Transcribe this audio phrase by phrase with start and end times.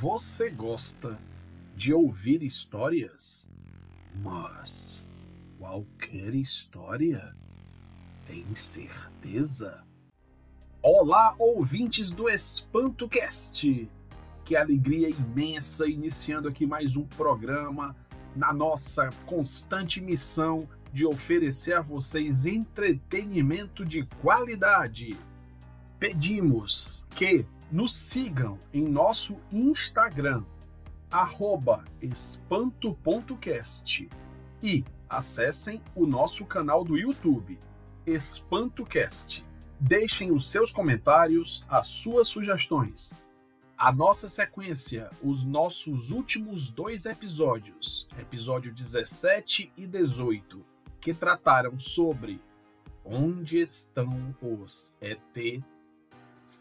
[0.00, 1.18] Você gosta
[1.74, 3.48] de ouvir histórias?
[4.22, 5.04] Mas
[5.58, 7.34] qualquer história?
[8.24, 9.82] Tem certeza?
[10.80, 13.90] Olá, ouvintes do EspantoCast!
[14.44, 17.96] Que alegria imensa iniciando aqui mais um programa
[18.36, 25.18] na nossa constante missão de oferecer a vocês entretenimento de qualidade.
[25.98, 30.42] Pedimos que nos sigam em nosso Instagram,
[32.00, 34.08] espanto.cast
[34.62, 37.58] e acessem o nosso canal do YouTube,
[38.06, 39.44] EspantoCast.
[39.80, 43.12] Deixem os seus comentários, as suas sugestões.
[43.76, 50.64] A nossa sequência, os nossos últimos dois episódios, episódio 17 e 18,
[51.00, 52.40] que trataram sobre
[53.04, 55.62] onde estão os ET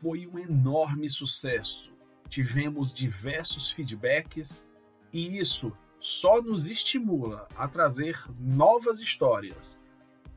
[0.01, 1.93] foi um enorme sucesso.
[2.29, 4.65] Tivemos diversos feedbacks
[5.11, 9.81] e isso só nos estimula a trazer novas histórias,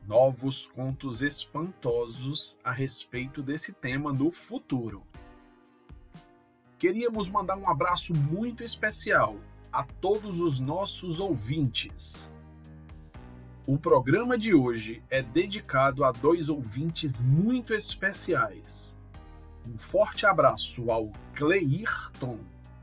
[0.07, 5.03] novos contos espantosos a respeito desse tema no futuro.
[6.79, 9.37] Queríamos mandar um abraço muito especial
[9.71, 12.31] a todos os nossos ouvintes.
[13.67, 18.99] O programa de hoje é dedicado a dois ouvintes muito especiais.
[19.67, 22.39] Um forte abraço ao Cleirton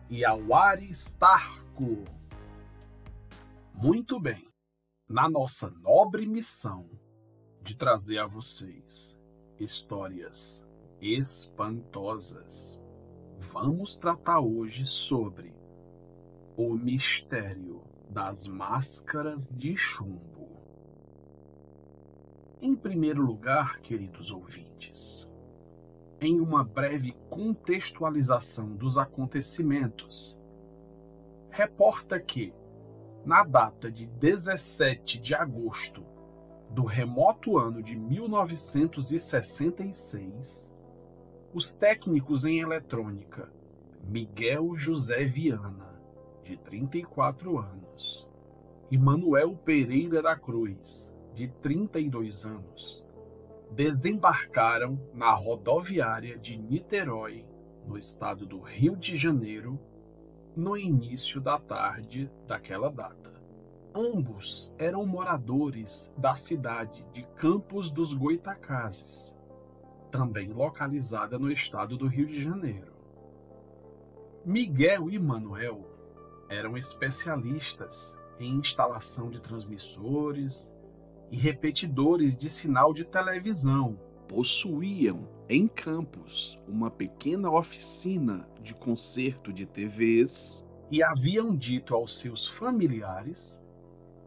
[0.08, 2.04] e ao Aristarco.
[3.74, 4.48] Muito bem,
[5.08, 6.88] na nossa nobre missão
[7.62, 9.18] de trazer a vocês
[9.58, 10.64] histórias
[11.00, 12.80] espantosas,
[13.38, 15.54] vamos tratar hoje sobre
[16.56, 20.48] o mistério das máscaras de chumbo.
[22.60, 25.27] Em primeiro lugar, queridos ouvintes,
[26.20, 30.36] em uma breve contextualização dos acontecimentos,
[31.50, 32.52] reporta que,
[33.24, 36.04] na data de 17 de agosto
[36.70, 40.76] do remoto ano de 1966,
[41.54, 43.50] os técnicos em eletrônica
[44.04, 45.98] Miguel José Viana,
[46.44, 48.28] de 34 anos,
[48.90, 53.07] e Manuel Pereira da Cruz, de 32 anos,
[53.72, 57.44] desembarcaram na rodoviária de Niterói,
[57.86, 59.78] no estado do Rio de Janeiro,
[60.56, 63.32] no início da tarde daquela data.
[63.94, 69.36] Ambos eram moradores da cidade de Campos dos Goitacazes,
[70.10, 72.92] também localizada no estado do Rio de Janeiro.
[74.44, 75.84] Miguel e Manuel
[76.48, 80.74] eram especialistas em instalação de transmissores,
[81.30, 83.98] e repetidores de sinal de televisão.
[84.28, 92.46] Possuíam em Campos uma pequena oficina de conserto de TVs e haviam dito aos seus
[92.46, 93.62] familiares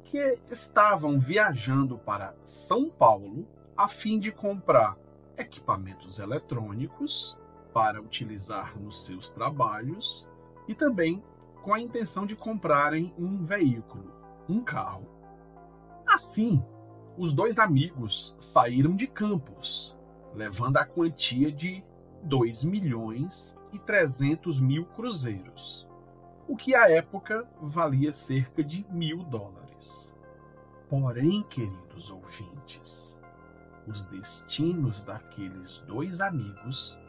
[0.04, 3.48] que estavam viajando para São Paulo
[3.78, 4.98] a fim de comprar
[5.38, 7.38] equipamentos eletrônicos
[7.74, 10.28] para utilizar nos seus trabalhos
[10.68, 11.24] e também
[11.62, 14.12] com a intenção de comprarem um veículo,
[14.50, 15.08] um carro.
[16.06, 16.64] Assim,
[17.18, 19.98] os dois amigos saíram de Campos,
[20.34, 21.84] levando a quantia de
[22.24, 25.88] 2 milhões e 300 mil cruzeiros,
[26.48, 30.14] o que à época valia cerca de mil dólares.
[30.90, 33.18] Porém, queridos ouvintes,
[33.88, 37.00] os destinos daqueles dois amigos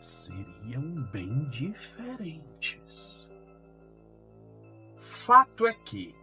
[0.00, 3.28] seriam bem diferentes.
[5.00, 6.14] Fato é que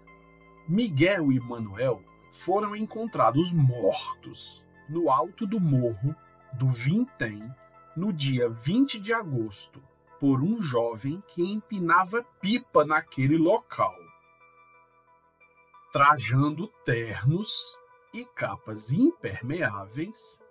[0.67, 2.01] Miguel e Manuel
[2.35, 6.15] foram encontrados mortos no alto do morro
[6.53, 7.41] do Vintém
[7.95, 9.81] no dia 20 de agosto
[10.19, 13.95] por um jovem que empinava pipa naquele local.
[15.91, 17.77] Trajando ternos
[18.13, 20.41] e capas impermeáveis,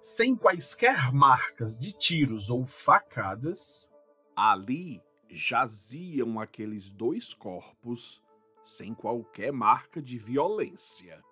[0.00, 3.90] sem quaisquer marcas de tiros ou facadas,
[4.36, 8.22] ali jaziam aqueles dois corpos
[8.68, 11.24] sem qualquer marca de violência.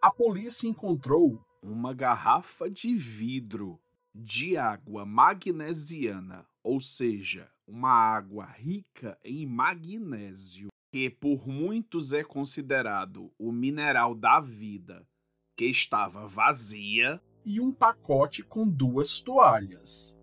[0.00, 3.80] A polícia encontrou uma garrafa de vidro
[4.14, 13.32] de água magnesiana, ou seja, uma água rica em magnésio, que por muitos é considerado
[13.38, 15.08] o mineral da vida,
[15.56, 20.14] que estava vazia, e um pacote com duas toalhas,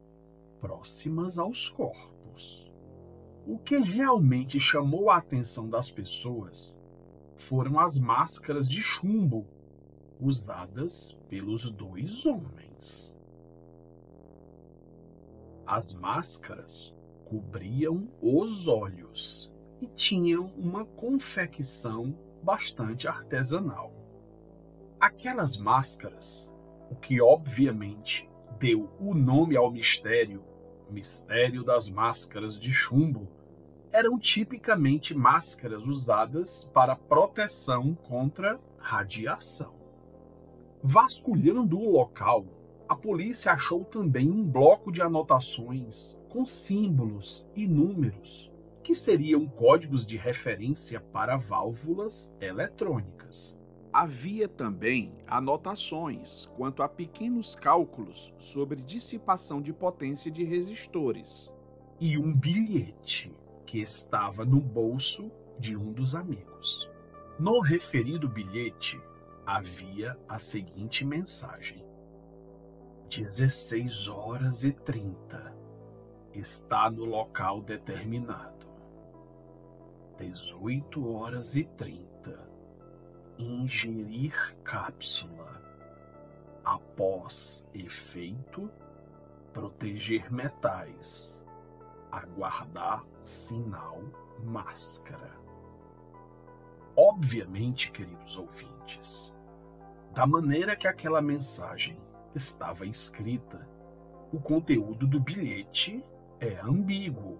[0.59, 2.70] próximas aos corpos.
[3.45, 6.79] O que realmente chamou a atenção das pessoas
[7.35, 9.47] foram as máscaras de chumbo
[10.19, 13.17] usadas pelos dois homens.
[15.65, 16.95] As máscaras
[17.25, 19.49] cobriam os olhos
[19.81, 23.91] e tinham uma confecção bastante artesanal.
[24.99, 26.53] Aquelas máscaras,
[26.91, 28.29] o que obviamente
[28.59, 30.43] deu o nome ao mistério,
[30.91, 33.27] mistério das máscaras de chumbo,
[33.91, 39.73] eram tipicamente máscaras usadas para proteção contra radiação.
[40.83, 42.45] Vasculhando o local,
[42.87, 48.51] a polícia achou também um bloco de anotações com símbolos e números
[48.83, 53.55] que seriam códigos de referência para válvulas eletrônicas.
[53.93, 61.53] Havia também anotações quanto a pequenos cálculos sobre dissipação de potência de resistores
[61.99, 63.35] e um bilhete
[63.65, 65.29] que estava no bolso
[65.59, 66.89] de um dos amigos.
[67.37, 68.97] No referido bilhete
[69.45, 71.83] havia a seguinte mensagem:
[73.09, 75.53] 16 horas e 30.
[76.33, 78.65] Está no local determinado.
[80.17, 82.10] 18 horas e 30
[83.37, 84.33] ingerir
[84.63, 85.61] cápsula.
[86.63, 88.69] Após efeito,
[89.53, 91.41] proteger metais.
[92.11, 94.01] Aguardar sinal
[94.43, 95.39] máscara.
[96.95, 99.33] Obviamente, queridos ouvintes,
[100.13, 101.97] da maneira que aquela mensagem
[102.35, 103.67] estava escrita,
[104.31, 106.03] o conteúdo do bilhete
[106.39, 107.39] é ambíguo,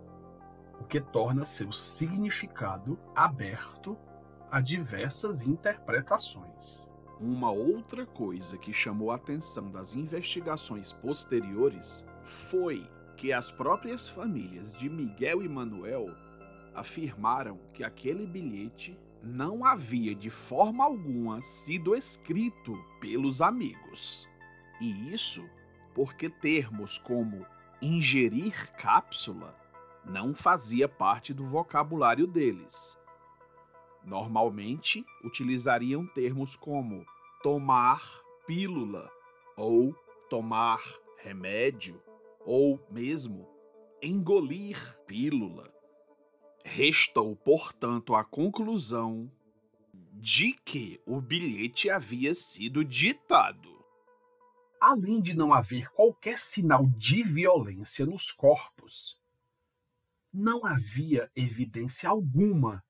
[0.79, 3.97] o que torna seu significado aberto
[4.51, 6.85] a diversas interpretações.
[7.21, 14.73] Uma outra coisa que chamou a atenção das investigações posteriores foi que as próprias famílias
[14.73, 16.13] de Miguel e Manuel
[16.75, 24.27] afirmaram que aquele bilhete não havia de forma alguma sido escrito pelos amigos.
[24.81, 25.47] E isso
[25.93, 27.45] porque termos como
[27.81, 29.55] ingerir cápsula
[30.03, 32.99] não fazia parte do vocabulário deles.
[34.03, 37.05] Normalmente utilizariam termos como
[37.43, 38.01] tomar
[38.47, 39.09] pílula
[39.55, 39.93] ou
[40.29, 40.81] tomar
[41.17, 42.01] remédio
[42.45, 43.47] ou mesmo
[44.01, 45.71] engolir pílula.
[46.63, 49.31] Restou, portanto, a conclusão
[50.13, 53.83] de que o bilhete havia sido ditado.
[54.79, 59.19] Além de não haver qualquer sinal de violência nos corpos,
[60.33, 62.83] não havia evidência alguma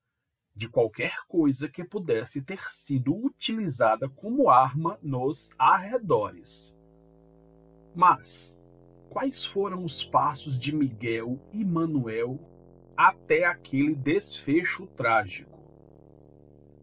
[0.54, 6.76] de qualquer coisa que pudesse ter sido utilizada como arma nos arredores.
[7.94, 8.60] Mas
[9.08, 12.38] quais foram os passos de Miguel e Manuel
[12.96, 15.60] até aquele desfecho trágico?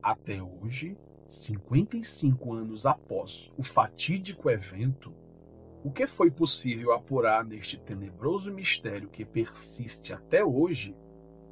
[0.02, 5.14] Até hoje, 55 anos após o fatídico evento,
[5.84, 10.96] o que foi possível apurar neste tenebroso mistério que persiste até hoje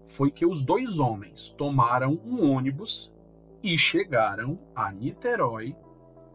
[0.07, 3.11] foi que os dois homens tomaram um ônibus
[3.61, 5.75] e chegaram a Niterói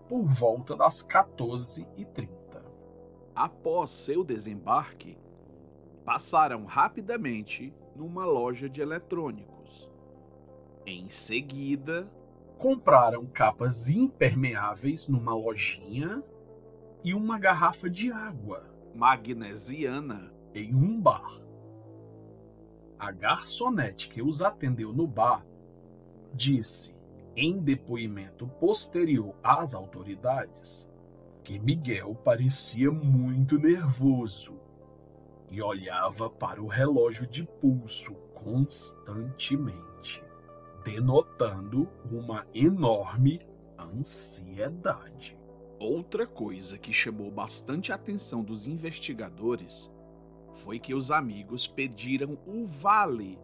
[0.08, 2.28] por volta das 14h30.
[3.34, 5.16] Após seu desembarque,
[6.04, 9.90] passaram rapidamente numa loja de eletrônicos.
[10.84, 12.10] Em seguida,
[12.58, 16.22] compraram capas impermeáveis numa lojinha
[17.02, 21.41] e uma garrafa de água magnesiana em um bar
[23.02, 25.44] a garçonete que os atendeu no bar
[26.32, 26.94] disse,
[27.34, 30.88] em depoimento posterior às autoridades,
[31.42, 34.56] que Miguel parecia muito nervoso
[35.50, 40.22] e olhava para o relógio de pulso constantemente,
[40.84, 43.40] denotando uma enorme
[43.76, 45.36] ansiedade.
[45.76, 49.92] Outra coisa que chamou bastante a atenção dos investigadores
[50.56, 53.38] foi que os amigos pediram o vale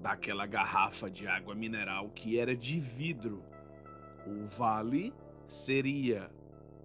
[0.00, 3.42] daquela garrafa de água mineral que era de vidro.
[4.26, 5.12] O vale
[5.46, 6.30] seria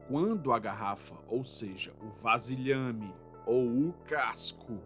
[0.07, 3.13] quando a garrafa, ou seja, o vasilhame
[3.45, 4.79] ou o casco,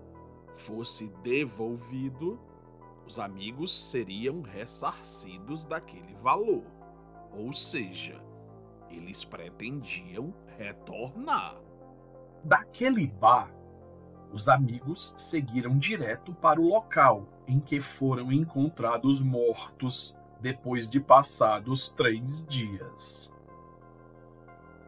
[0.55, 2.39] fosse devolvido,
[3.05, 6.63] os amigos seriam ressarcidos daquele valor.
[7.31, 8.21] Ou seja,
[8.89, 11.61] eles pretendiam retornar.
[12.43, 13.54] Daquele bar
[14.31, 21.89] os amigos seguiram direto para o local em que foram encontrados mortos depois de passados
[21.89, 23.31] três dias.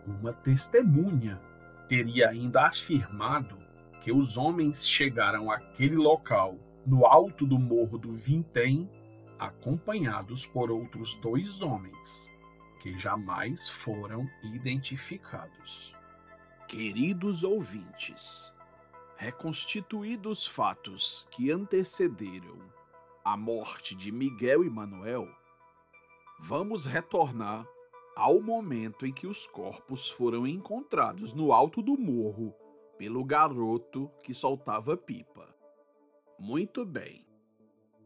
[0.05, 1.41] Uma testemunha
[1.87, 3.57] teria ainda afirmado
[4.01, 8.89] que os homens chegaram àquele local no alto do morro do Vintém,
[9.37, 12.31] acompanhados por outros dois homens,
[12.79, 15.95] que jamais foram identificados.
[16.67, 18.53] Queridos ouvintes,
[19.17, 22.59] Reconstituídos os fatos que antecederam
[23.25, 25.27] a morte de Miguel e Manuel,
[26.39, 27.67] vamos retornar
[28.15, 32.53] ao momento em que os corpos foram encontrados no alto do morro
[32.95, 35.51] pelo garoto que soltava pipa.
[36.37, 37.25] Muito bem.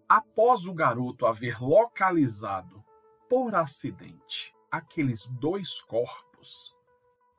[0.07, 2.81] Após o garoto haver localizado,
[3.29, 6.73] por acidente, aqueles dois corpos,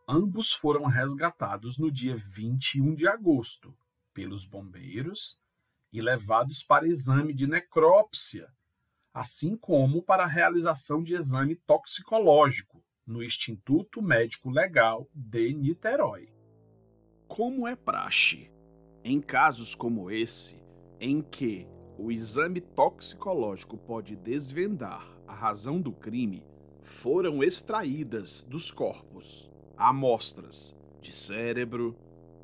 [0.08, 3.76] ambos foram resgatados no dia 21 de agosto
[4.12, 5.38] pelos bombeiros
[5.92, 8.48] e levados para exame de necrópsia,
[9.12, 16.32] assim como para a realização de exame toxicológico no Instituto Médico Legal de Niterói.
[17.28, 18.50] Como é praxe,
[19.04, 20.60] em casos como esse,
[20.98, 21.66] em que
[21.98, 26.44] o exame toxicológico pode desvendar a razão do crime,
[26.82, 31.96] foram extraídas dos corpos amostras de cérebro,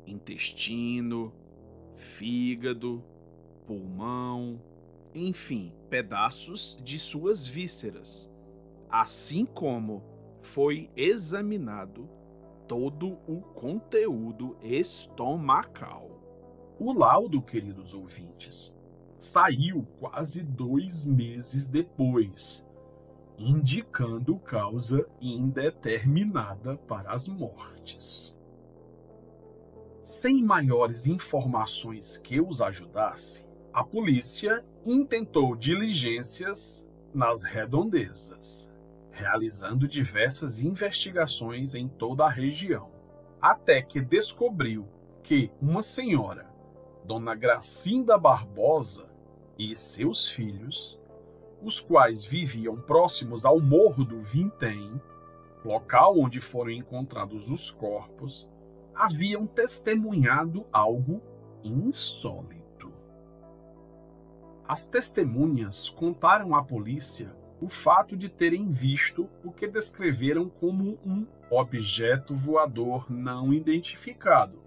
[0.05, 1.33] intestino,
[1.95, 3.03] fígado,
[3.65, 4.61] pulmão,
[5.13, 8.31] enfim, pedaços de suas vísceras,
[8.89, 10.03] assim como
[10.41, 12.09] foi examinado
[12.67, 16.09] todo o conteúdo estomacal.
[16.79, 18.73] O laudo, queridos ouvintes,
[19.17, 22.65] saiu quase dois meses depois,
[23.39, 28.37] indicando causa indeterminada para as mortes.
[30.03, 38.69] Sem maiores informações que os ajudasse, a polícia intentou diligências nas redondezas,
[39.11, 42.89] realizando diversas investigações em toda a região,
[43.41, 44.87] até que descobriu
[45.23, 46.49] que uma senhora,
[47.05, 49.07] Dona Gracinda Barbosa,
[49.57, 50.98] e seus filhos,
[51.61, 54.99] os quais viviam próximos ao Morro do Vintém,
[55.63, 58.49] local onde foram encontrados os corpos,
[58.95, 61.21] haviam testemunhado algo
[61.63, 62.91] insólito.
[64.67, 71.27] As testemunhas contaram à polícia o fato de terem visto o que descreveram como um
[71.49, 74.61] objeto voador não identificado.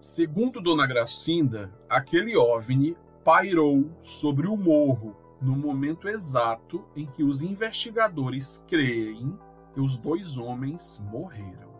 [0.00, 7.42] Segundo Dona Gracinda, aquele OVNI pairou sobre o morro no momento exato em que os
[7.42, 9.38] investigadores creem
[9.72, 11.70] que os dois homens morreram.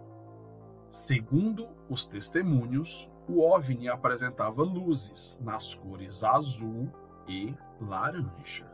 [0.91, 6.91] Segundo os testemunhos, o OVNI apresentava luzes nas cores azul
[7.29, 8.69] e laranja.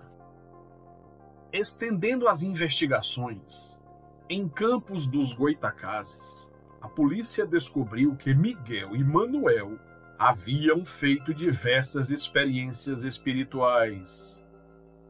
[1.53, 3.81] Estendendo as investigações,
[4.29, 6.51] em Campos dos Goitacazes,
[6.81, 9.79] a polícia descobriu que Miguel e Manuel
[10.19, 14.46] haviam feito diversas experiências espirituais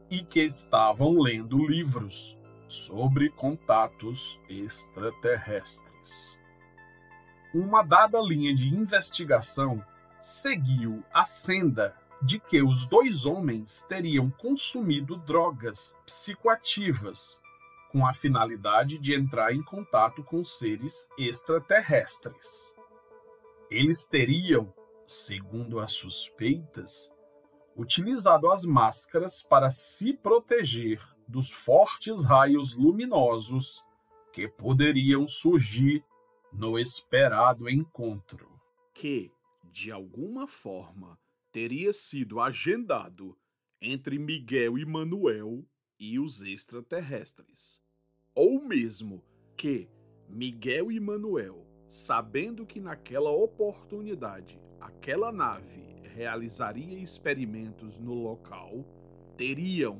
[0.09, 2.37] e que estavam lendo livros
[2.67, 6.37] sobre contatos extraterrestres
[7.53, 9.83] uma dada linha de investigação
[10.19, 17.39] seguiu a senda de que os dois homens teriam consumido drogas psicoativas
[17.91, 22.75] com a finalidade de entrar em contato com seres extraterrestres.
[23.69, 24.73] Eles teriam,
[25.05, 27.11] segundo as suspeitas,
[27.77, 33.85] utilizado as máscaras para se proteger dos fortes raios luminosos
[34.33, 36.03] que poderiam surgir
[36.51, 38.49] no esperado encontro,
[38.93, 39.31] que,
[39.71, 41.19] de alguma forma,
[41.51, 43.37] teria sido agendado
[43.79, 45.63] entre Miguel e Manuel
[45.99, 47.81] e os extraterrestres.
[48.33, 49.23] Ou mesmo
[49.55, 49.87] que
[50.27, 58.83] Miguel e Manuel, sabendo que naquela oportunidade aquela nave realizaria experimentos no local,
[59.37, 59.99] teriam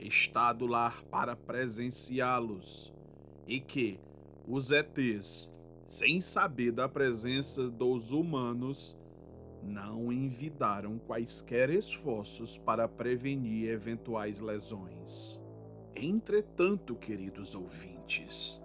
[0.00, 2.94] estado lá para presenciá-los
[3.46, 4.00] e que
[4.46, 5.54] os ETs
[5.88, 8.94] sem saber da presença dos humanos,
[9.62, 15.42] não envidaram quaisquer esforços para prevenir eventuais lesões.
[15.96, 18.62] Entretanto, queridos ouvintes,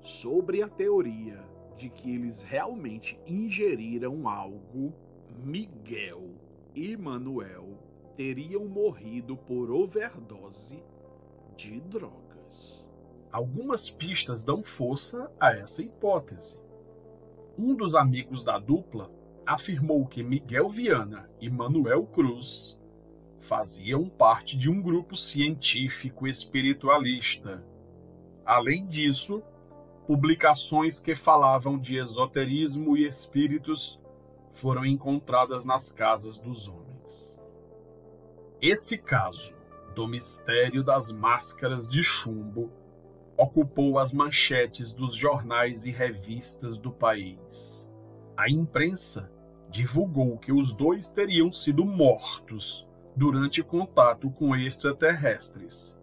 [0.00, 1.38] sobre a teoria
[1.76, 4.94] de que eles realmente ingeriram algo,
[5.44, 6.33] Miguel
[6.74, 7.78] e Manuel
[8.16, 10.82] teriam morrido por overdose
[11.56, 12.90] de drogas.
[13.30, 16.58] Algumas pistas dão força a essa hipótese.
[17.56, 19.10] Um dos amigos da dupla
[19.46, 22.80] afirmou que Miguel Viana e Manuel Cruz
[23.40, 27.64] faziam parte de um grupo científico espiritualista.
[28.44, 29.42] Além disso,
[30.06, 34.00] publicações que falavam de esoterismo e espíritos
[34.54, 37.38] foram encontradas nas casas dos homens.
[38.62, 39.54] Esse caso
[39.94, 42.70] do mistério das máscaras de chumbo
[43.36, 47.88] ocupou as manchetes dos jornais e revistas do país.
[48.36, 49.30] A imprensa,
[49.74, 56.00] divulgou que os dois teriam sido mortos durante contato com extraterrestres.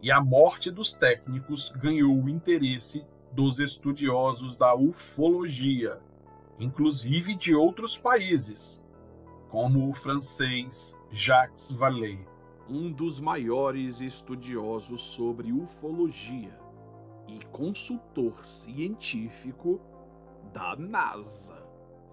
[0.00, 6.00] E a morte dos técnicos ganhou o interesse dos estudiosos da ufologia,
[6.58, 8.84] inclusive de outros países,
[9.48, 12.26] como o francês Jacques Vallée,
[12.68, 16.58] um dos maiores estudiosos sobre ufologia
[17.28, 19.80] e consultor científico
[20.52, 21.64] da NASA.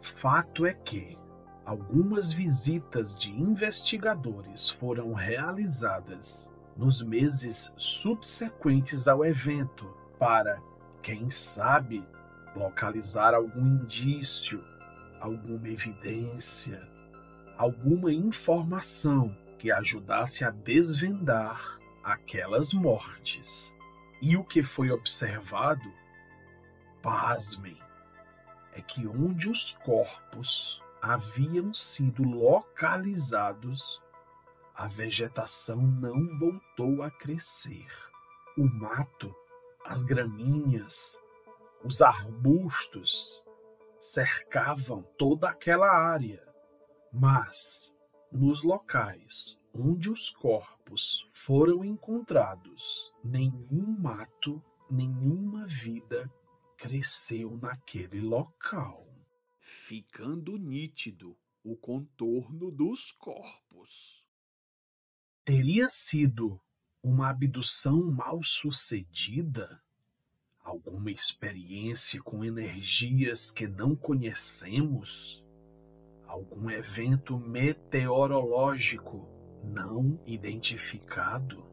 [0.02, 1.18] Fato é que
[1.66, 9.86] algumas visitas de investigadores foram realizadas nos meses subsequentes ao evento
[10.20, 10.62] para,
[11.02, 12.06] quem sabe,
[12.56, 14.64] localizar algum indício,
[15.20, 16.88] alguma evidência,
[17.58, 23.74] alguma informação que ajudasse a desvendar aquelas mortes.
[24.22, 25.92] E o que foi observado,
[27.02, 27.78] pasmem,
[28.74, 34.02] é que onde os corpos haviam sido localizados,
[34.76, 37.88] a vegetação não voltou a crescer.
[38.58, 39.34] O mato,
[39.86, 41.18] as graminhas,
[41.84, 43.44] os arbustos
[44.00, 46.42] cercavam toda aquela área,
[47.12, 47.94] mas
[48.32, 56.32] nos locais onde os corpos foram encontrados, nenhum mato, nenhuma vida
[56.78, 59.06] cresceu naquele local,
[59.60, 64.24] ficando nítido o contorno dos corpos.
[65.44, 66.62] Teria sido
[67.02, 69.83] uma abdução mal sucedida?
[70.64, 75.46] Alguma experiência com energias que não conhecemos?
[76.26, 79.28] Algum evento meteorológico
[79.62, 81.66] não identificado?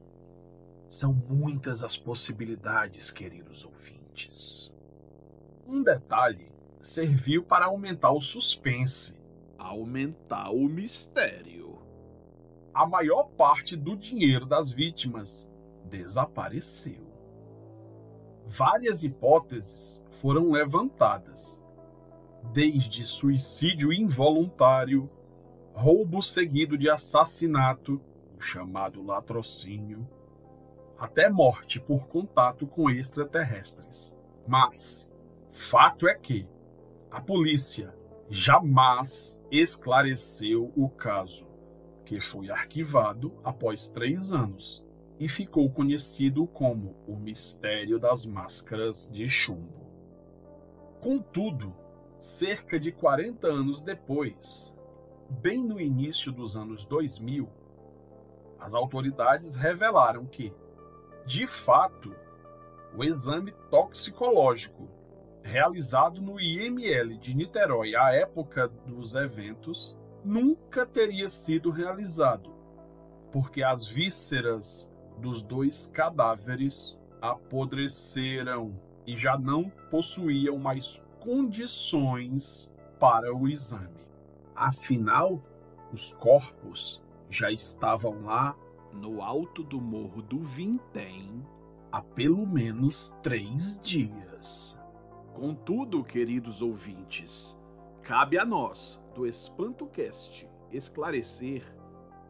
[0.88, 4.74] São muitas as possibilidades, queridos ouvintes.
[5.64, 6.50] Um detalhe
[6.82, 9.16] serviu para aumentar o suspense,
[9.56, 11.78] aumentar o mistério.
[12.74, 15.48] A maior parte do dinheiro das vítimas
[15.84, 17.08] desapareceu.
[18.46, 21.64] Várias hipóteses foram levantadas,
[22.52, 25.08] desde suicídio involuntário,
[25.72, 28.00] roubo seguido de assassinato,
[28.36, 30.08] o chamado latrocínio,
[30.98, 34.18] até morte por contato com extraterrestres.
[34.46, 35.10] Mas
[35.52, 36.46] Fato é que
[37.10, 37.94] a polícia
[38.28, 41.48] jamais esclareceu o caso,
[42.04, 44.84] que foi arquivado após três anos
[45.20, 49.86] e ficou conhecido como o Mistério das Máscaras de Chumbo.
[50.98, 51.76] Contudo,
[52.18, 54.74] cerca de 40 anos depois,
[55.28, 57.46] bem no início dos anos 2000,
[58.58, 60.54] as autoridades revelaram que,
[61.26, 62.16] de fato,
[62.96, 64.88] o exame toxicológico
[65.42, 72.50] realizado no IML de Niterói à época dos eventos, nunca teria sido realizado,
[73.32, 74.89] porque as vísceras
[75.20, 78.74] dos dois cadáveres apodreceram
[79.06, 84.00] e já não possuíam mais condições para o exame.
[84.54, 85.42] Afinal,
[85.92, 88.56] os corpos já estavam lá
[88.92, 91.44] no alto do Morro do Vintém
[91.92, 94.78] há pelo menos três dias.
[95.34, 97.56] Contudo, queridos ouvintes,
[98.02, 101.64] cabe a nós, do EspantoCast, esclarecer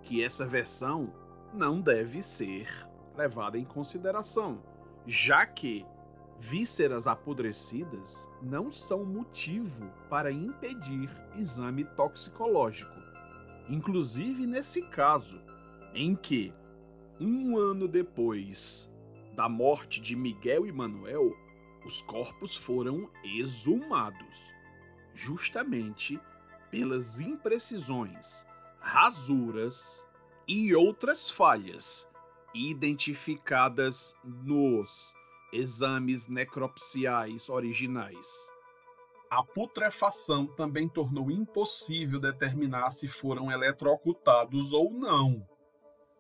[0.02, 1.12] que essa versão
[1.52, 2.68] não deve ser
[3.16, 4.62] levada em consideração,
[5.06, 5.84] já que
[6.38, 12.98] vísceras apodrecidas não são motivo para impedir exame toxicológico.
[13.68, 15.40] Inclusive nesse caso,
[15.94, 16.52] em que,
[17.20, 18.90] um ano depois
[19.34, 21.36] da morte de Miguel e Manuel,
[21.84, 24.54] os corpos foram exumados,
[25.14, 26.18] justamente
[26.70, 28.46] pelas imprecisões,
[28.78, 30.06] rasuras
[30.52, 32.08] e outras falhas
[32.52, 35.14] identificadas nos
[35.52, 38.50] exames necropsiais originais.
[39.30, 45.46] A putrefação também tornou impossível determinar se foram eletrocutados ou não.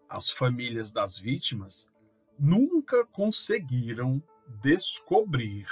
[0.08, 1.90] As famílias das vítimas
[2.38, 4.22] nunca conseguiram
[4.62, 5.66] descobrir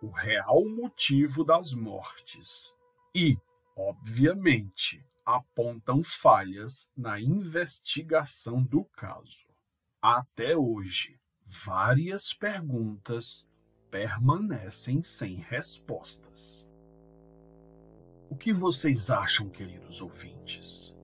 [0.00, 2.74] o real motivo das mortes
[3.14, 3.36] e,
[3.76, 5.04] obviamente,
[5.36, 9.46] apontam falhas na investigação do caso.
[10.00, 13.52] Até hoje, várias perguntas
[13.90, 16.68] permanecem sem respostas.
[18.30, 20.96] O que vocês acham, queridos ouvintes?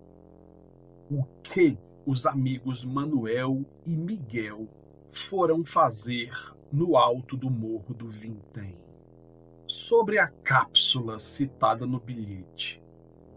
[1.11, 4.69] O que os amigos Manuel e Miguel
[5.11, 6.31] foram fazer
[6.73, 8.79] no alto do morro do Vintém.
[9.67, 12.81] Sobre a cápsula citada no bilhete,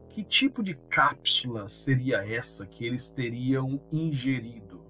[0.09, 4.83] Que tipo de cápsula seria essa que eles teriam ingerido?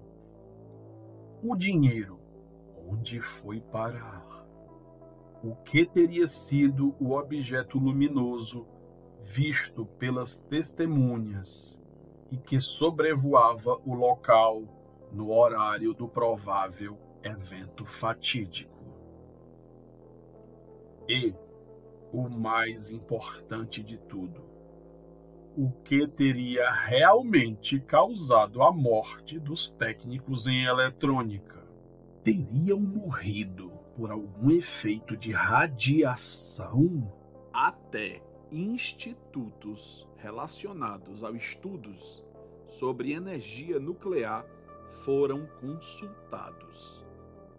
[1.42, 2.18] O dinheiro,
[2.88, 4.46] onde foi parar?
[5.42, 8.66] O que teria sido o objeto luminoso
[9.22, 11.80] visto pelas testemunhas
[12.30, 14.62] e que sobrevoava o local
[15.12, 18.80] no horário do provável evento fatídico?
[21.08, 21.34] E,
[22.12, 24.49] o mais importante de tudo,
[25.60, 31.62] o que teria realmente causado a morte dos técnicos em eletrônica.
[32.24, 37.12] Teriam morrido por algum efeito de radiação?
[37.52, 42.24] Até institutos relacionados a estudos
[42.66, 44.46] sobre energia nuclear
[45.04, 47.06] foram consultados,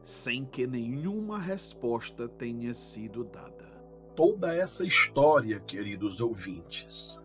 [0.04, 3.70] sem que nenhuma resposta tenha sido dada.
[4.16, 7.22] Toda essa história, queridos ouvintes,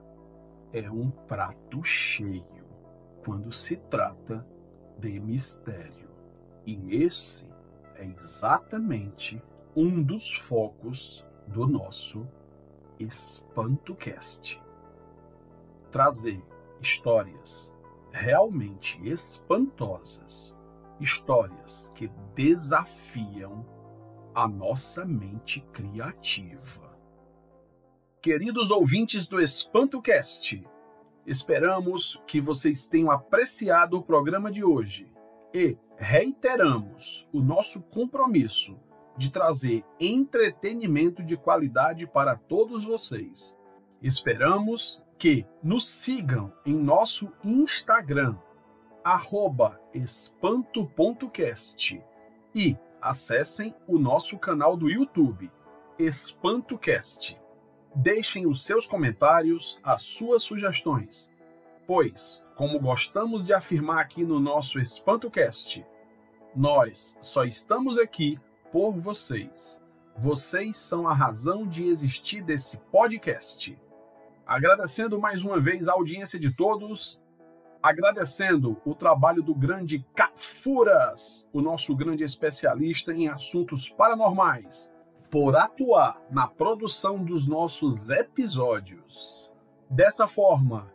[0.72, 2.66] é um prato cheio
[3.24, 4.46] quando se trata
[4.98, 6.08] de mistério.
[6.64, 7.48] E esse
[7.94, 9.42] é exatamente
[9.74, 12.26] um dos focos do nosso
[12.98, 14.62] EspantoCast.
[15.90, 16.42] Trazer
[16.80, 17.72] histórias
[18.10, 20.54] realmente espantosas,
[20.98, 23.66] histórias que desafiam
[24.34, 26.85] a nossa mente criativa.
[28.26, 30.60] Queridos ouvintes do EspantoCast,
[31.24, 35.08] esperamos que vocês tenham apreciado o programa de hoje
[35.54, 38.76] e reiteramos o nosso compromisso
[39.16, 43.56] de trazer entretenimento de qualidade para todos vocês.
[44.02, 48.36] Esperamos que nos sigam em nosso Instagram,
[49.94, 52.02] espanto.cast
[52.52, 55.48] e acessem o nosso canal do YouTube,
[55.96, 57.45] EspantoCast
[57.96, 61.30] deixem os seus comentários, as suas sugestões,
[61.86, 65.84] pois, como gostamos de afirmar aqui no nosso EspantoCast,
[66.54, 68.38] nós só estamos aqui
[68.70, 69.80] por vocês.
[70.18, 73.78] Vocês são a razão de existir desse podcast.
[74.46, 77.20] Agradecendo mais uma vez a audiência de todos,
[77.82, 84.90] agradecendo o trabalho do grande Cafuras, o nosso grande especialista em assuntos paranormais
[85.30, 89.52] por atuar na produção dos nossos episódios.
[89.88, 90.92] Dessa forma,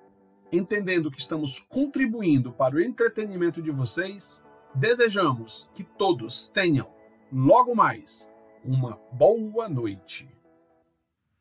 [0.52, 4.44] entendendo que estamos contribuindo para o entretenimento de vocês,
[4.76, 6.90] desejamos que todos tenham,
[7.32, 8.30] logo mais,
[8.64, 10.30] uma boa noite.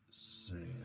[0.09, 0.80] Sim.